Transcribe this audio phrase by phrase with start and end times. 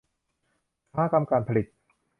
[0.87, 1.65] อุตสาหกรรมการผลิต